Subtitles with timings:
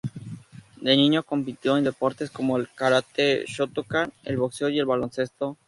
[0.81, 5.57] De niño, compitió en deportes como el karate shotokan, el boxeo y el baloncesto.